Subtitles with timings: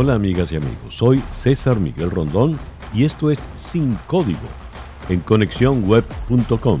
[0.00, 2.56] Hola amigas y amigos, soy César Miguel Rondón
[2.94, 4.38] y esto es Sin Código
[5.08, 6.80] en conexiónweb.com,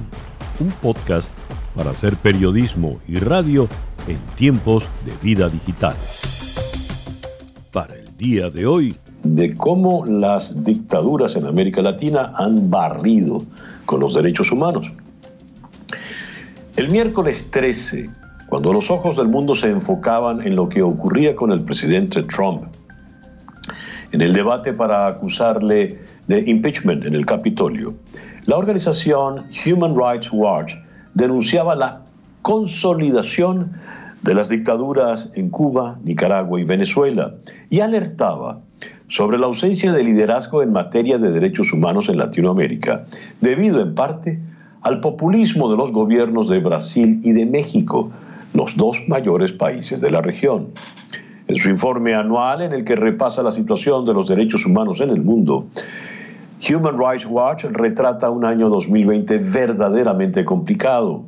[0.60, 1.28] un podcast
[1.74, 3.66] para hacer periodismo y radio
[4.06, 5.96] en tiempos de vida digital.
[7.72, 8.94] Para el día de hoy,
[9.24, 13.38] de cómo las dictaduras en América Latina han barrido
[13.84, 14.86] con los derechos humanos.
[16.76, 18.10] El miércoles 13,
[18.48, 22.62] cuando los ojos del mundo se enfocaban en lo que ocurría con el presidente Trump,
[24.12, 27.94] en el debate para acusarle de impeachment en el Capitolio,
[28.46, 30.74] la organización Human Rights Watch
[31.14, 32.02] denunciaba la
[32.42, 33.72] consolidación
[34.22, 37.34] de las dictaduras en Cuba, Nicaragua y Venezuela
[37.70, 38.60] y alertaba
[39.08, 43.06] sobre la ausencia de liderazgo en materia de derechos humanos en Latinoamérica,
[43.40, 44.38] debido en parte
[44.82, 48.10] al populismo de los gobiernos de Brasil y de México,
[48.54, 50.68] los dos mayores países de la región.
[51.48, 55.08] En su informe anual en el que repasa la situación de los derechos humanos en
[55.08, 55.64] el mundo,
[56.68, 61.24] Human Rights Watch retrata un año 2020 verdaderamente complicado,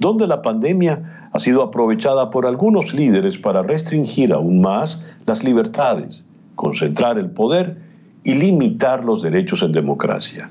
[0.00, 6.26] donde la pandemia ha sido aprovechada por algunos líderes para restringir aún más las libertades,
[6.56, 7.78] concentrar el poder
[8.24, 10.50] y limitar los derechos en democracia.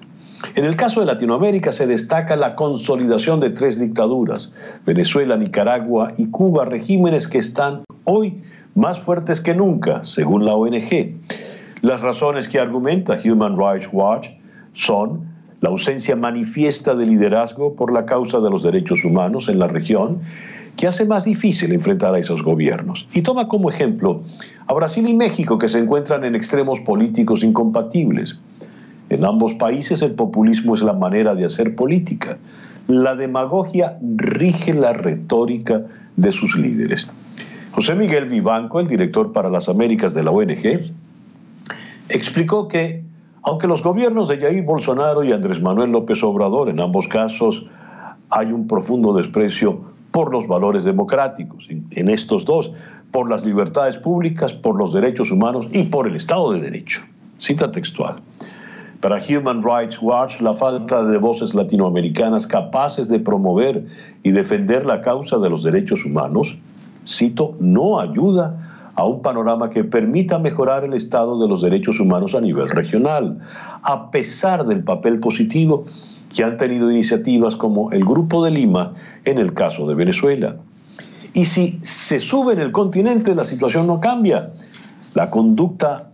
[0.55, 4.53] En el caso de Latinoamérica se destaca la consolidación de tres dictaduras,
[4.85, 8.41] Venezuela, Nicaragua y Cuba, regímenes que están hoy
[8.79, 11.13] más fuertes que nunca, según la ONG.
[11.81, 14.29] Las razones que argumenta Human Rights Watch
[14.71, 15.25] son
[15.59, 20.19] la ausencia manifiesta de liderazgo por la causa de los derechos humanos en la región,
[20.77, 23.05] que hace más difícil enfrentar a esos gobiernos.
[23.13, 24.21] Y toma como ejemplo
[24.65, 28.39] a Brasil y México, que se encuentran en extremos políticos incompatibles.
[29.09, 32.37] En ambos países el populismo es la manera de hacer política.
[32.87, 35.81] La demagogia rige la retórica
[36.15, 37.09] de sus líderes.
[37.71, 40.91] José Miguel Vivanco, el director para las Américas de la ONG,
[42.09, 43.03] explicó que,
[43.43, 47.65] aunque los gobiernos de Jair Bolsonaro y Andrés Manuel López Obrador, en ambos casos,
[48.29, 49.81] hay un profundo desprecio
[50.11, 52.71] por los valores democráticos, en estos dos,
[53.11, 57.01] por las libertades públicas, por los derechos humanos y por el Estado de Derecho.
[57.37, 58.15] Cita textual.
[58.99, 63.85] Para Human Rights Watch, la falta de voces latinoamericanas capaces de promover
[64.23, 66.57] y defender la causa de los derechos humanos,
[67.09, 72.35] cito, no ayuda a un panorama que permita mejorar el estado de los derechos humanos
[72.35, 73.39] a nivel regional,
[73.81, 75.85] a pesar del papel positivo
[76.35, 78.93] que han tenido iniciativas como el Grupo de Lima
[79.25, 80.57] en el caso de Venezuela.
[81.33, 84.51] Y si se sube en el continente, la situación no cambia.
[85.13, 86.09] La conducta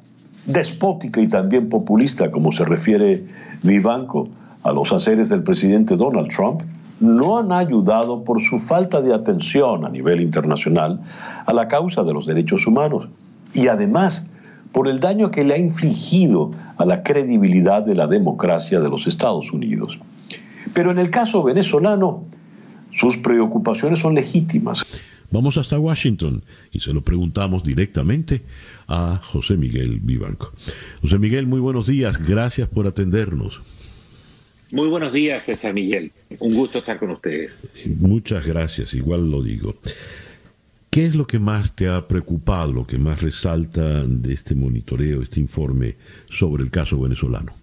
[0.45, 3.25] despótica y también populista, como se refiere
[3.63, 4.27] Vivanco
[4.63, 6.61] a los haceres del presidente Donald Trump,
[6.99, 11.01] no han ayudado por su falta de atención a nivel internacional
[11.45, 13.07] a la causa de los derechos humanos
[13.53, 14.27] y además
[14.71, 19.07] por el daño que le ha infligido a la credibilidad de la democracia de los
[19.07, 19.99] Estados Unidos.
[20.73, 22.25] Pero en el caso venezolano,
[22.91, 24.83] sus preocupaciones son legítimas.
[25.31, 28.43] Vamos hasta Washington y se lo preguntamos directamente
[28.87, 30.51] a José Miguel Vivanco.
[31.01, 33.61] José Miguel, muy buenos días, gracias por atendernos.
[34.71, 36.11] Muy buenos días, César Miguel.
[36.39, 37.63] Un gusto estar con ustedes.
[37.99, 39.75] Muchas gracias, igual lo digo.
[40.89, 45.21] ¿Qué es lo que más te ha preocupado, lo que más resalta de este monitoreo,
[45.21, 45.95] este informe
[46.29, 47.53] sobre el caso venezolano?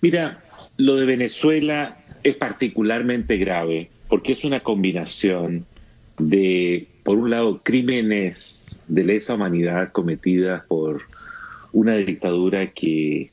[0.00, 0.42] Mira,
[0.78, 5.64] lo de Venezuela es particularmente grave porque es una combinación
[6.18, 11.02] de, por un lado, crímenes de lesa humanidad cometidas por
[11.72, 13.30] una dictadura que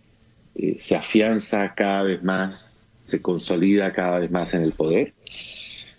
[0.61, 5.13] eh, se afianza cada vez más, se consolida cada vez más en el poder,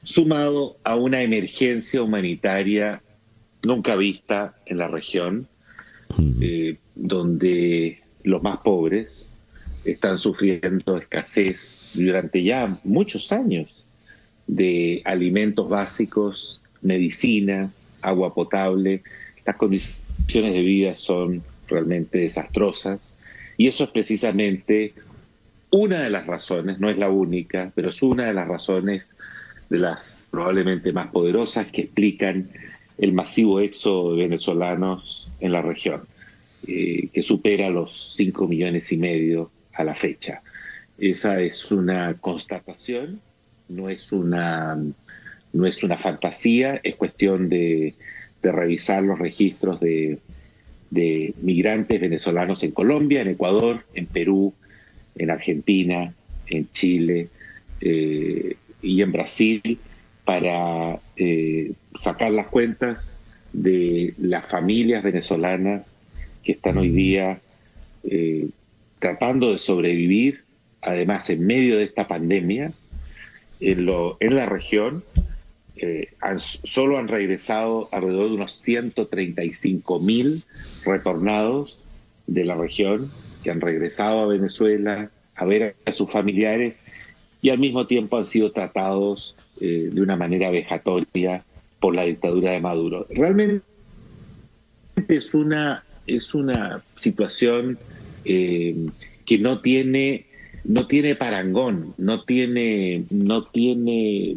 [0.03, 3.01] sumado a una emergencia humanitaria
[3.63, 5.49] nunca vista en la región,
[6.43, 9.31] eh, donde los más pobres
[9.87, 13.87] están sufriendo escasez durante ya muchos años
[14.47, 19.03] de alimentos básicos medicinas, agua potable,
[19.47, 23.15] las condiciones de vida son realmente desastrosas
[23.61, 24.95] y eso es precisamente
[25.71, 29.11] una de las razones, no es la única, pero es una de las razones
[29.69, 32.49] de las probablemente más poderosas que explican
[32.97, 36.05] el masivo éxodo de venezolanos en la región,
[36.67, 40.41] eh, que supera los 5 millones y medio a la fecha.
[40.97, 43.21] Esa es una constatación,
[43.69, 44.79] no es una
[45.53, 47.93] no es una fantasía, es cuestión de,
[48.43, 50.19] revisar los registros de,
[50.91, 54.53] migrantes venezolanos en Colombia, en Ecuador, en Perú,
[55.17, 56.13] en Argentina,
[56.47, 57.29] en Chile
[57.81, 59.79] eh, y en Brasil
[60.25, 63.17] para eh, sacar las cuentas
[63.53, 65.97] de las familias venezolanas
[66.43, 67.41] que están hoy día
[68.05, 68.49] eh,
[68.99, 70.43] tratando de sobrevivir,
[70.83, 72.73] además en medio de esta pandemia,
[73.61, 73.87] en
[74.37, 75.05] la región,
[76.37, 80.43] solo han regresado alrededor de unos 135 mil
[80.85, 81.79] retornados
[82.27, 83.11] de la región
[83.43, 86.81] que han regresado a Venezuela a ver a sus familiares
[87.43, 91.45] y al mismo tiempo han sido tratados eh, de una manera vejatoria
[91.81, 93.07] por la dictadura de Maduro.
[93.11, 93.65] Realmente
[95.09, 97.79] es una, es una situación
[98.25, 98.77] eh,
[99.25, 100.27] que no tiene
[100.65, 104.37] no tiene parangón, no tiene, no tiene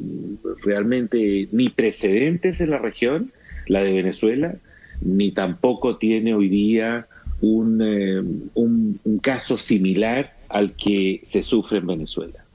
[0.64, 3.32] realmente ni precedentes en la región,
[3.68, 4.56] la de Venezuela,
[5.02, 7.08] ni tampoco tiene hoy día
[7.42, 8.22] un, eh,
[8.54, 12.46] un, caso similar al que se sufre en Venezuela.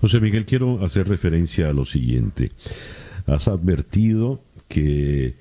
[0.00, 2.52] José Miguel, quiero hacer referencia a lo siguiente.
[3.26, 5.34] Has advertido que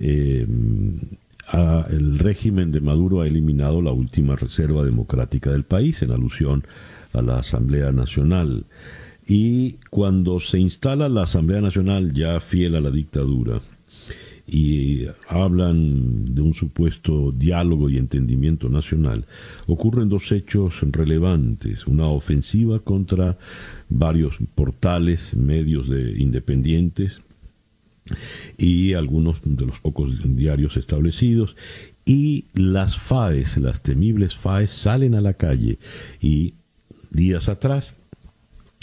[0.00, 0.46] eh,
[1.52, 6.64] el régimen de Maduro ha eliminado la última reserva democrática del país en alusión
[7.12, 8.64] a la Asamblea Nacional.
[9.26, 13.60] Y cuando se instala la Asamblea Nacional ya fiel a la dictadura
[14.46, 19.26] y hablan de un supuesto diálogo y entendimiento nacional,
[19.68, 21.86] ocurren dos hechos relevantes.
[21.86, 23.38] Una ofensiva contra
[23.88, 27.20] varios portales, medios de independientes
[28.58, 31.56] y algunos de los pocos diarios establecidos
[32.04, 35.78] y las FAES, las temibles FAES, salen a la calle
[36.20, 36.54] y
[37.10, 37.94] días atrás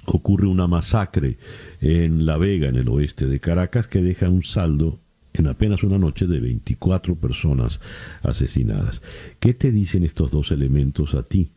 [0.05, 1.37] ocurre una masacre
[1.81, 4.99] en La Vega, en el oeste de Caracas, que deja un saldo
[5.33, 7.79] en apenas una noche de 24 personas
[8.23, 9.01] asesinadas.
[9.39, 11.49] ¿Qué te dicen estos dos elementos a ti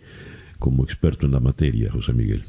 [0.58, 2.42] como experto en la materia, José Miguel?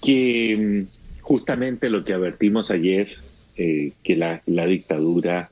[0.00, 3.16] Que mm, justamente lo que advertimos ayer,
[3.56, 5.50] eh, que la, dictadura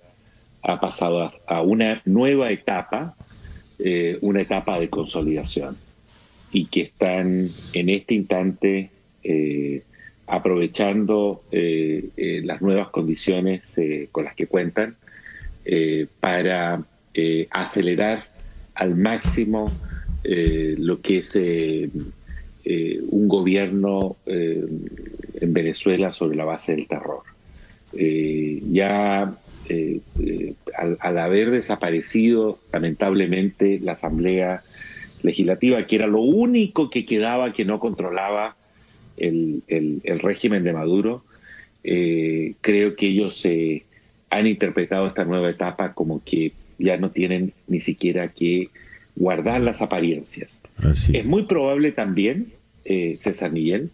[0.62, 3.14] ha pasado a, una nueva etapa,
[3.78, 5.76] eh, una etapa de consolidación
[6.52, 8.90] y que están en este instante
[9.24, 9.82] eh,
[10.26, 13.76] aprovechando eh, las nuevas condiciones
[14.10, 14.96] con las que cuentan
[16.20, 16.82] para
[17.50, 18.26] acelerar
[18.74, 19.70] al máximo
[20.24, 21.36] lo que es
[22.64, 27.31] un gobierno en Venezuela sobre la base del terror.
[27.92, 29.34] Ya
[30.78, 34.62] al, al haber desaparecido lamentablemente la Asamblea
[35.22, 38.56] legislativa, que era lo único que quedaba que no controlaba
[39.16, 39.62] el,
[40.20, 41.22] régimen de Maduro,
[41.84, 43.84] eh, creo que ellos se
[44.30, 48.68] han interpretado esta nueva etapa como que ya no tienen ni siquiera que
[49.14, 50.60] guardar las apariencias.
[51.12, 52.52] Es muy probable también,
[52.84, 53.90] eh, César Miguel,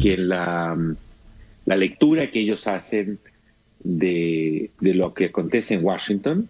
[0.00, 0.78] que la,
[1.66, 3.18] la lectura que ellos hacen
[3.84, 6.48] de, lo que acontece en Washington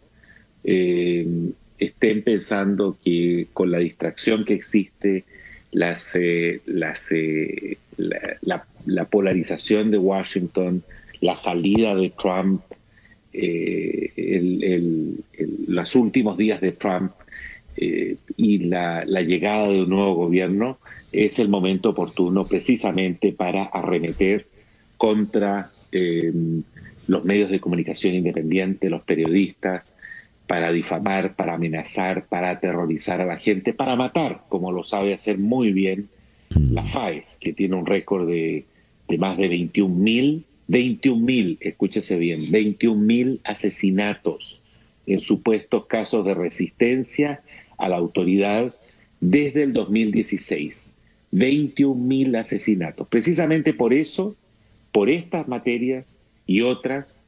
[0.64, 1.26] eh,
[1.78, 5.24] estén pensando que con la distracción que existe,
[5.72, 10.82] las, eh, las, eh, la, polarización de Washington,
[11.20, 12.62] la salida de Trump,
[15.66, 17.12] los últimos días de Trump
[17.76, 20.78] y la, llegada de un nuevo gobierno,
[21.10, 24.46] es el momento oportuno precisamente para arremeter
[24.98, 25.70] contra
[27.06, 29.92] los medios de comunicación independientes, los periodistas,
[30.46, 35.38] para difamar, para amenazar, para aterrorizar a la gente, para matar, como lo sabe hacer
[35.38, 36.08] muy bien
[36.50, 38.64] la FAES, que tiene un récord de,
[39.18, 44.60] más de 21 mil, 21 mil, escúchese bien, 21 mil asesinatos
[45.06, 47.40] en supuestos casos de resistencia
[47.78, 48.74] a la autoridad
[49.20, 50.94] desde el 2016.
[51.30, 53.08] 21 mil asesinatos.
[53.08, 54.36] Precisamente por eso,
[54.92, 57.22] por estas materias y otras,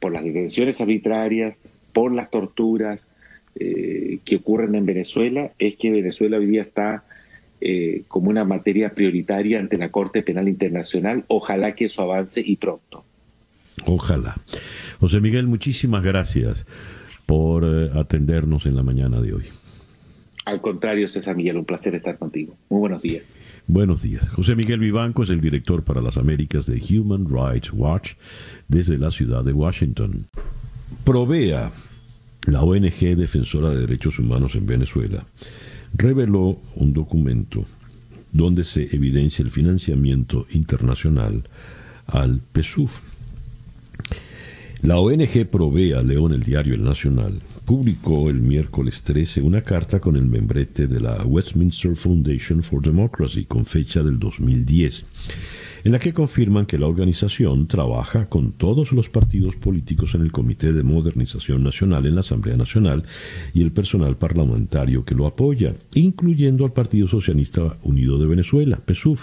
[0.00, 1.56] por las detenciones arbitrarias,
[1.92, 3.00] por las torturas
[3.54, 7.04] eh, que ocurren en Venezuela es que Venezuela hoy día está
[7.60, 11.24] eh, como una materia prioritaria ante la Corte Penal Internacional.
[11.28, 13.04] Ojalá que eso avance y pronto.
[13.86, 14.36] Ojalá.
[15.00, 16.66] José Miguel, muchísimas gracias
[17.26, 19.44] por eh, atendernos en la mañana de hoy.
[20.44, 22.54] Al contrario, César Miguel, un placer estar contigo.
[22.68, 23.22] Muy buenos días.
[23.68, 24.28] Buenos días.
[24.30, 28.14] José Miguel Vivanco es el director para las Américas de Human Rights Watch
[28.68, 30.26] desde la ciudad de Washington.
[31.04, 31.70] Provea,
[32.46, 35.24] la ONG defensora de derechos humanos en Venezuela,
[35.94, 37.64] reveló un documento
[38.32, 41.44] donde se evidencia el financiamiento internacional
[42.06, 42.90] al PSUV.
[44.82, 50.16] La ONG Provea, León, el diario El Nacional, publicó el miércoles 13 una carta con
[50.16, 55.04] el membrete de la Westminster Foundation for Democracy con fecha del 2010
[55.84, 60.32] en la que confirman que la organización trabaja con todos los partidos políticos en el
[60.32, 63.04] Comité de Modernización Nacional en la Asamblea Nacional
[63.52, 69.18] y el personal parlamentario que lo apoya, incluyendo al Partido Socialista Unido de Venezuela, PSUV.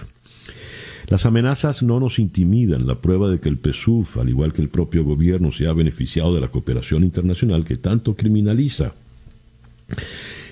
[1.10, 2.86] Las amenazas no nos intimidan.
[2.86, 6.36] La prueba de que el PSUV, al igual que el propio gobierno, se ha beneficiado
[6.36, 8.94] de la cooperación internacional que tanto criminaliza,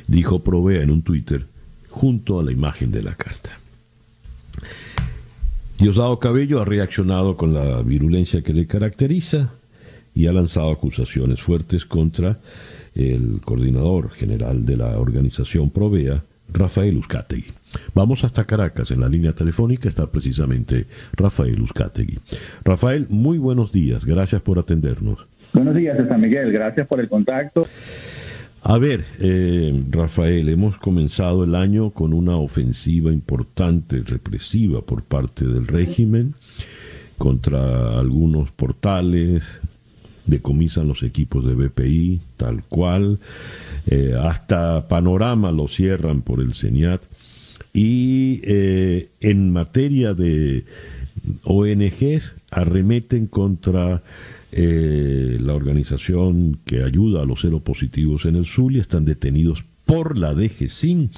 [0.08, 1.46] dijo Provea en un Twitter
[1.90, 3.60] junto a la imagen de la carta.
[5.78, 9.54] Diosdado Cabello ha reaccionado con la virulencia que le caracteriza
[10.16, 12.40] y ha lanzado acusaciones fuertes contra
[12.96, 17.52] el coordinador general de la organización Provea, Rafael Uzcategui.
[17.94, 22.20] Vamos hasta Caracas, en la línea telefónica está precisamente Rafael Uzcategui.
[22.64, 25.20] Rafael, muy buenos días, gracias por atendernos.
[25.54, 27.68] Buenos días, San Miguel, gracias por el contacto.
[28.64, 35.46] A ver, eh, Rafael, hemos comenzado el año con una ofensiva importante, represiva por parte
[35.46, 36.34] del régimen
[37.18, 39.44] contra algunos portales,
[40.26, 43.20] decomisan los equipos de BPI, tal cual,
[43.88, 47.02] eh, hasta Panorama lo cierran por el CENIAT.
[47.78, 50.66] Y eh, en materia de
[51.44, 54.02] ONGs, arremeten contra
[54.52, 60.34] eh, la organización que ayuda a los positivos en el Zulia, están detenidos por la
[60.34, 61.12] DGCIN.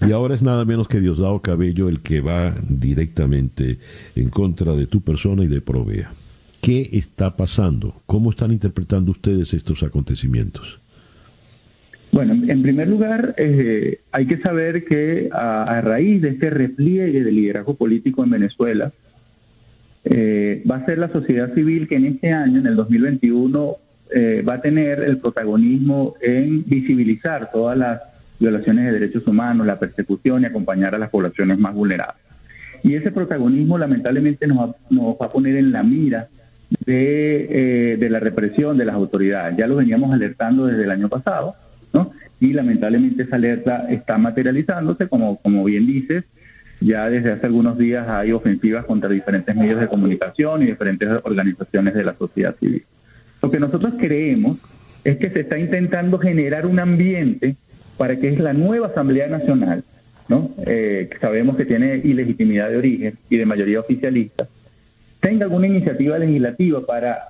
[0.00, 3.78] Y ahora es nada menos que Diosdado Cabello el que va directamente
[4.16, 6.12] en contra de tu persona y de Provea.
[6.60, 7.94] ¿Qué está pasando?
[8.06, 10.81] ¿Cómo están interpretando ustedes estos acontecimientos?
[12.12, 17.32] Bueno, en primer lugar, eh, hay que saber que a, raíz de este repliegue de
[17.32, 18.92] liderazgo político en Venezuela,
[20.04, 23.76] eh, va a ser la sociedad civil que en este año, en el 2021,
[24.14, 28.02] eh, va a tener el protagonismo en visibilizar todas las
[28.38, 32.22] violaciones de derechos humanos, la persecución y acompañar a las poblaciones más vulnerables.
[32.82, 36.28] Y ese protagonismo lamentablemente nos nos va a poner en la mira
[36.84, 39.56] de, eh, de la represión de las autoridades.
[39.56, 41.54] Ya lo veníamos alertando desde el año pasado.
[42.42, 46.24] Y lamentablemente esa alerta está materializándose, como, como bien dices,
[46.80, 51.94] ya desde hace algunos días hay ofensivas contra diferentes medios de comunicación y diferentes organizaciones
[51.94, 52.82] de la sociedad civil.
[53.40, 54.58] Lo que nosotros creemos
[55.04, 57.54] es que se está intentando generar un ambiente
[57.96, 59.84] para que es la nueva Asamblea Nacional,
[60.28, 60.50] ¿no?
[60.66, 64.48] Eh, que sabemos que tiene ilegitimidad de origen y de mayoría oficialista,
[65.20, 67.20] tenga alguna iniciativa legislativa para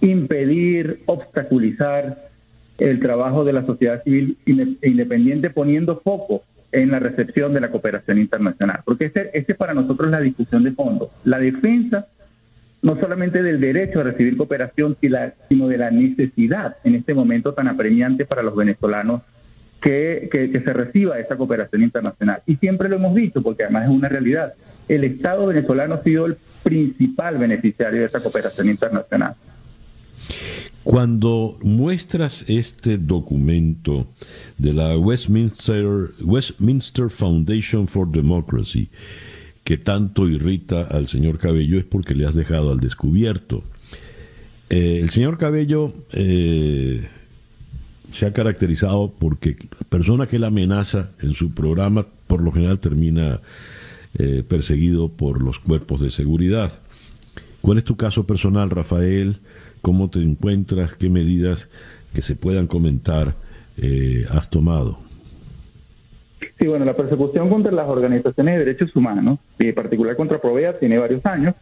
[0.00, 2.29] impedir, obstaculizar
[2.80, 8.18] el trabajo de la sociedad civil independiente poniendo foco en la recepción de la cooperación
[8.18, 8.80] internacional.
[8.84, 11.10] Porque este es para nosotros la discusión de fondo.
[11.24, 12.06] La defensa
[12.82, 14.96] no solamente del derecho a recibir cooperación,
[15.48, 19.20] sino de la necesidad en este momento tan apremiante para los venezolanos
[19.82, 22.40] que, que, se reciba esa cooperación internacional.
[22.46, 24.54] Y siempre lo hemos dicho, porque además es una realidad.
[24.88, 29.34] El Estado venezolano ha sido el principal beneficiario de esa cooperación internacional.
[30.82, 34.06] Cuando muestras este documento
[34.56, 38.88] de la Westminster, Westminster Foundation for Democracy,
[39.62, 43.62] que tanto irrita al señor Cabello, es porque le has dejado al descubierto.
[44.70, 47.06] Eh, el señor Cabello eh,
[48.10, 52.78] se ha caracterizado porque la persona que la amenaza en su programa por lo general
[52.78, 53.40] termina
[54.18, 56.72] eh, perseguido por los cuerpos de seguridad.
[57.60, 59.36] ¿Cuál es tu caso personal, Rafael?
[59.82, 60.94] ¿Cómo te encuentras?
[60.94, 61.68] ¿Qué medidas
[62.14, 63.34] que se puedan comentar
[63.78, 64.98] eh, has tomado?
[66.58, 70.78] Sí, bueno, la persecución contra las organizaciones de derechos humanos, y en particular contra Provea,
[70.78, 71.54] tiene varios años.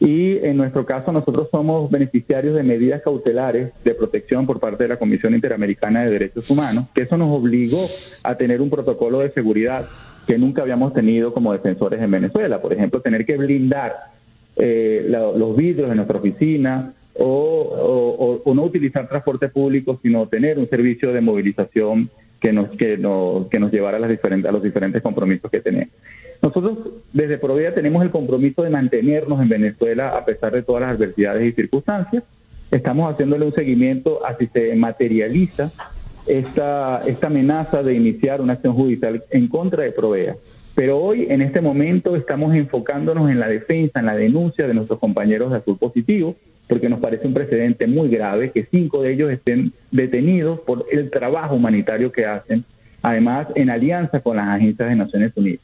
[0.00, 4.88] Y en nuestro caso, nosotros somos beneficiarios de medidas cautelares de protección por parte de
[4.88, 7.86] la Comisión Interamericana de Derechos Humanos, que eso nos obligó
[8.22, 9.86] a tener un protocolo de seguridad
[10.26, 12.60] que nunca habíamos tenido como defensores en Venezuela.
[12.60, 13.94] Por ejemplo, tener que blindar
[14.56, 21.12] eh, los vidrios de nuestra oficina o, no utilizar transporte público, sino tener un servicio
[21.12, 25.02] de movilización que nos, que nos, que nos llevara a, las diferentes, a los diferentes
[25.02, 25.94] compromisos que tenemos.
[26.42, 26.78] Nosotros
[27.12, 31.42] desde Provea tenemos el compromiso de mantenernos en Venezuela a pesar de todas las adversidades
[31.46, 32.22] y circunstancias.
[32.70, 35.70] Estamos haciéndole un seguimiento a si se materializa
[36.26, 40.34] esta, esta amenaza de iniciar una acción judicial en contra de Provea.
[40.74, 44.98] Pero hoy, en este momento, estamos enfocándonos en la defensa, en la denuncia de nuestros
[44.98, 46.34] compañeros de Azul Positivo,
[46.68, 51.10] porque nos parece un precedente muy grave que cinco de ellos estén detenidos por el
[51.10, 52.64] trabajo humanitario que hacen,
[53.02, 55.60] además en alianza con las agencias de Naciones Unidas.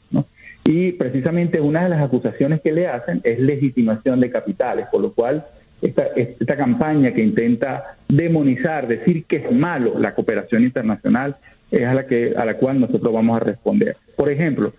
[0.63, 5.11] Y precisamente una de las acusaciones que le hacen es legitimación de capitales, por lo
[5.11, 5.43] cual
[5.81, 11.35] esta, esta campaña que intenta demonizar, decir que es malo la cooperación internacional,
[11.71, 13.95] es a la, que, a la cual nosotros vamos a responder.
[14.15, 14.73] Por ejemplo,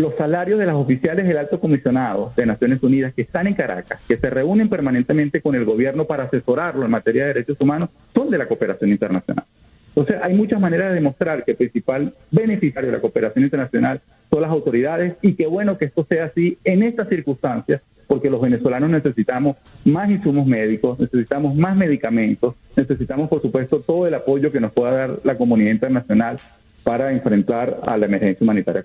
[0.00, 4.00] los salarios de las oficiales del alto comisionado de Naciones Unidas que están en Caracas,
[4.08, 8.30] que se reúnen permanentemente con el gobierno para asesorarlo en materia de derechos humanos, son
[8.30, 9.44] de la cooperación internacional.
[9.88, 14.42] Entonces, hay muchas maneras de demostrar que el principal beneficiario de la cooperación internacional son
[14.42, 18.90] las autoridades y qué bueno que esto sea así en estas circunstancias, porque los venezolanos
[18.90, 24.72] necesitamos más insumos médicos, necesitamos más medicamentos, necesitamos, por supuesto, todo el apoyo que nos
[24.72, 26.38] pueda dar la comunidad internacional
[26.82, 28.82] para enfrentar a la emergencia humanitaria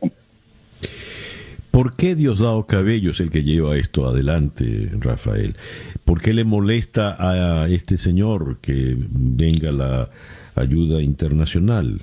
[1.75, 5.58] ¿Por qué Diosdado Cabello es el que lleva esto adelante, Rafael?
[6.05, 10.08] ¿Por qué le molesta a este señor que venga la
[10.55, 12.00] ayuda internacional?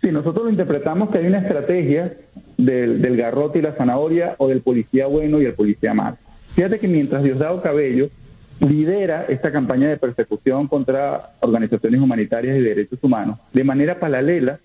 [0.00, 2.12] Sí, nosotros lo interpretamos que hay una estrategia
[2.56, 6.16] del, del garrote y la zanahoria o del policía bueno y el policía malo.
[6.54, 8.08] Fíjate que mientras Diosdado Cabello
[8.60, 14.60] lidera esta campaña de persecución contra organizaciones humanitarias y derechos humanos, de manera paralela,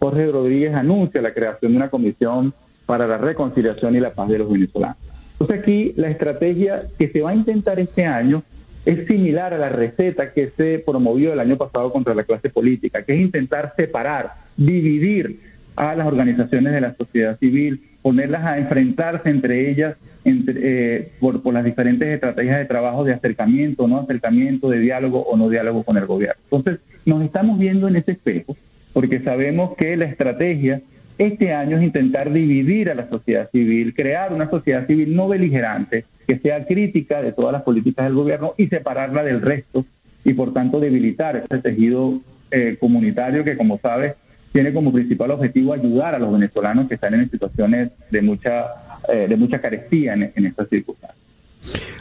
[0.00, 2.54] Jorge Rodríguez anuncia la creación de una comisión
[2.86, 4.96] para la reconciliación y la paz de los venezolanos.
[5.32, 8.42] Entonces aquí la estrategia que se va a intentar este año
[8.86, 13.02] es similar a la receta que se promovió el año pasado contra la clase política,
[13.02, 15.38] que es intentar separar, dividir
[15.76, 21.64] a las organizaciones de la sociedad civil, ponerlas a enfrentarse entre ellas eh, por, las
[21.64, 26.06] diferentes estrategias de trabajo de acercamiento, no acercamiento, de diálogo o no diálogo con el
[26.06, 26.40] gobierno.
[26.50, 28.56] Entonces, nos estamos viendo en ese espejo
[28.92, 30.80] porque sabemos que la estrategia
[31.18, 36.04] este año es intentar dividir a la sociedad civil, crear una sociedad civil no beligerante,
[36.26, 39.84] que sea crítica de todas las políticas del gobierno y separarla del resto
[40.24, 42.20] y por tanto debilitar ese tejido
[42.50, 44.14] eh, comunitario que, como sabes,
[44.52, 48.64] tiene como principal objetivo ayudar a los venezolanos que están en situaciones de mucha,
[49.12, 51.20] eh, de mucha carestía en, en estas circunstancias.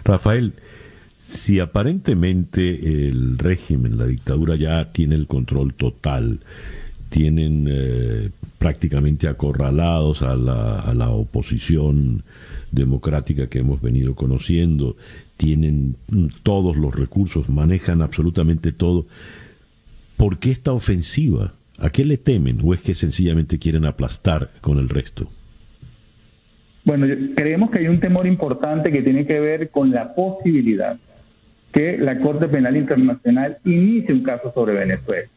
[0.06, 0.54] Rafael,
[1.18, 6.40] si aparentemente el régimen, la dictadura ya tiene el control total,
[7.10, 12.24] tienen eh, prácticamente acorralados a la, a la, oposición
[12.72, 14.96] democrática que hemos venido conociendo,
[15.38, 15.96] tienen
[16.44, 19.06] todos los recursos, manejan absolutamente todo.
[20.18, 21.54] ¿Por qué esta ofensiva?
[21.78, 22.60] ¿A qué le temen?
[22.64, 25.30] ¿O es que sencillamente quieren aplastar con el resto?
[26.84, 30.98] Bueno, creemos que hay un temor importante que tiene que ver con la posibilidad
[31.72, 35.28] que la Corte Penal Internacional inicie un caso sobre Venezuela.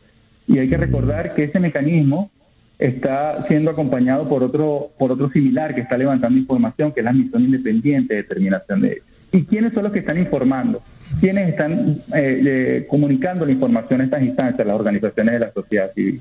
[0.46, 2.31] Y hay que recordar que ese mecanismo
[2.78, 7.12] está siendo acompañado por otro, por otro similar que está levantando información, que es la
[7.12, 9.05] misión independiente de determinación de ellos.
[9.33, 10.83] ¿Y quiénes son los que están informando?
[11.20, 14.66] ¿Quiénes están eh, eh, comunicando la información a estas instancias?
[14.66, 16.20] Las organizaciones de la sociedad civil,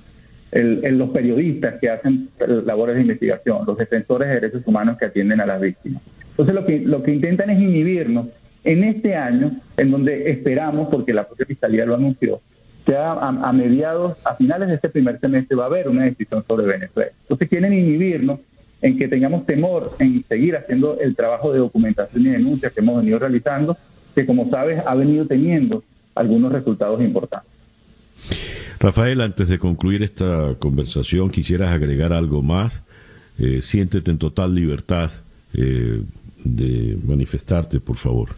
[0.51, 2.29] el, los periodistas que hacen
[2.65, 6.01] labores de investigación, los defensores de derechos humanos que atienden a las víctimas.
[6.29, 8.27] Entonces lo que, lo que intentan es inhibirnos
[8.63, 12.39] en este año, en donde esperamos, porque la propia Fiscalía lo anunció,
[12.85, 16.65] que a, mediados, a finales de este primer semestre va a haber una decisión sobre
[16.65, 17.11] Venezuela.
[17.21, 18.39] Entonces quieren inhibirnos
[18.81, 22.97] en que tengamos temor en seguir haciendo el trabajo de documentación y denuncia que hemos
[22.97, 23.77] venido realizando,
[24.15, 25.83] que como sabes ha venido teniendo
[26.15, 27.49] algunos resultados importantes.
[28.79, 32.81] Rafael, antes de concluir esta conversación, quisieras agregar algo más.
[33.37, 35.11] Eh, siéntete en total libertad
[35.53, 36.01] eh,
[36.43, 38.29] de manifestarte, por favor.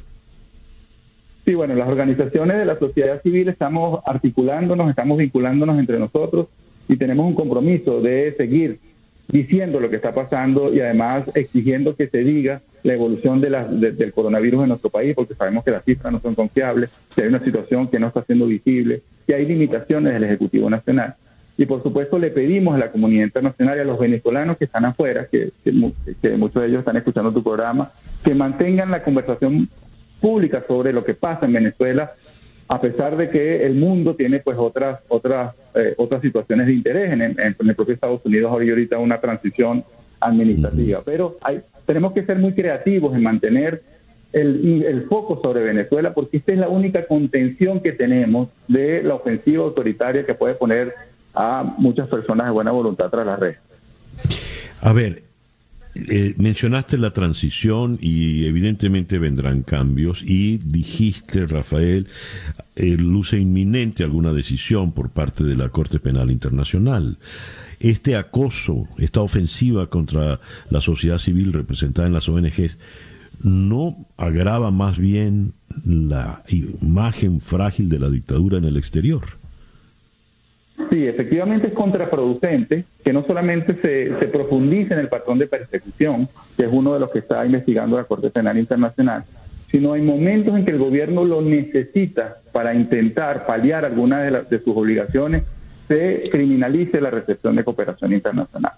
[1.45, 6.47] Sí, bueno, las organizaciones de la sociedad civil estamos articulándonos, estamos vinculándonos entre nosotros
[6.87, 8.79] y tenemos un compromiso de seguir
[9.27, 13.65] diciendo lo que está pasando y además exigiendo que se diga la evolución de la,
[13.65, 17.27] del coronavirus en nuestro país, porque sabemos que las cifras no son confiables, que hay
[17.27, 21.15] una situación que no está siendo visible, que hay limitaciones del Ejecutivo Nacional.
[21.57, 24.85] Y por supuesto le pedimos a la comunidad internacional y a los venezolanos que están
[24.85, 25.71] afuera, que, que
[26.37, 27.91] muchos de ellos están escuchando tu programa,
[28.23, 29.69] que mantengan la conversación
[30.23, 32.13] pública sobre lo que pasa en Venezuela,
[32.69, 37.11] a pesar de que el mundo tiene pues otras otras eh, otras situaciones de interés
[37.11, 39.83] en, el propio Estados Unidos hay ahorita una transición
[40.21, 43.81] administrativa, pero hay, tenemos que ser muy creativos en mantener
[44.31, 49.15] el, el foco sobre Venezuela porque esta es la única contención que tenemos de la
[49.15, 50.93] ofensiva autoritaria que puede poner
[51.35, 53.55] a muchas personas de buena voluntad tras la red.
[54.79, 55.21] A ver,
[55.95, 62.07] eh, mencionaste la transición y evidentemente vendrán cambios y dijiste, Rafael,
[62.75, 67.17] eh, luce inminente alguna decisión por parte de la Corte Penal Internacional.
[67.79, 72.79] Este acoso, esta ofensiva contra la sociedad civil representada en las ONGs,
[73.43, 75.53] ¿no agrava más bien
[75.85, 79.42] la imagen frágil de la dictadura en el exterior?
[80.89, 86.63] Sí, efectivamente es contraproducente que no solamente se, profundice en el patrón de persecución, que
[86.63, 89.23] es uno de los que está investigando la Corte Penal Internacional,
[89.69, 94.63] sino hay momentos en que el gobierno lo necesita para intentar paliar algunas de, de
[94.63, 95.43] sus obligaciones,
[95.87, 98.73] se criminalice la recepción de cooperación internacional.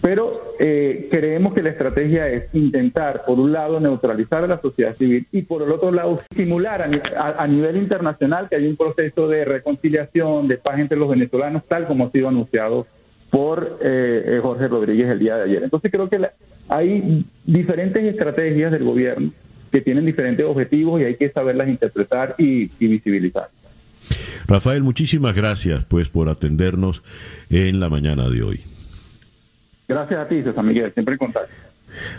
[0.00, 4.94] Pero eh, creemos que la estrategia es intentar, por un lado, neutralizar a la sociedad
[4.94, 9.44] civil y por el otro lado, estimular a, nivel internacional que hay un proceso de
[9.44, 12.86] reconciliación, de paz entre los venezolanos, tal como ha sido anunciado
[13.28, 15.62] por eh, eh, Jorge Rodríguez el día de ayer.
[15.64, 16.18] Entonces creo que
[16.68, 19.30] hay diferentes estrategias del gobierno
[19.70, 23.48] que tienen diferentes objetivos y hay que saberlas interpretar y, y visibilizar.
[24.48, 27.02] Rafael, muchísimas gracias pues por atendernos
[27.50, 28.69] en la mañana de hoy.
[29.90, 31.52] Gracias a ti, César Miguel, siempre en contacto.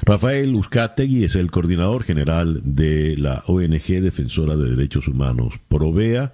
[0.04, 6.34] Rafael Uzcategui es el coordinador general de la ONG Defensora de Derechos Humanos Provea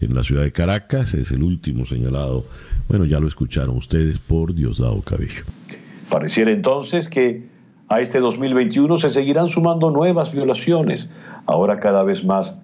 [0.00, 1.12] en la ciudad de Caracas.
[1.12, 2.46] Es el último señalado,
[2.88, 5.42] bueno, ya lo escucharon ustedes, por Diosdado Cabello.
[6.08, 7.42] Pareciera entonces que
[7.90, 11.10] a este 2021 se seguirán sumando nuevas violaciones,
[11.44, 12.54] ahora cada vez más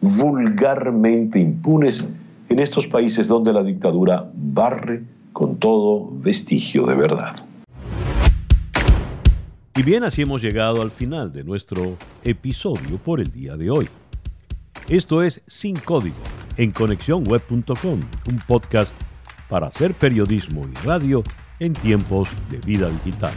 [0.00, 2.06] vulgarmente impunes
[2.48, 5.02] en estos países donde la dictadura barre
[5.34, 7.36] con todo vestigio de verdad.
[9.76, 13.86] Y bien, así hemos llegado al final de nuestro episodio por el día de hoy.
[14.88, 16.16] Esto es Sin Código
[16.56, 18.96] en conexiónweb.com, un podcast
[19.50, 21.22] para hacer periodismo y radio
[21.60, 23.34] en tiempos de vida digital.